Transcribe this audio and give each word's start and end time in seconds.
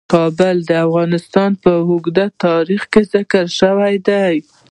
کابل 0.13 0.55
د 0.69 0.71
افغانستان 0.85 1.51
په 1.63 1.71
اوږده 1.87 2.25
تاریخ 2.45 2.81
کې 2.91 3.01
ذکر 3.13 3.45
شوی 3.59 3.95
دی. 4.09 4.35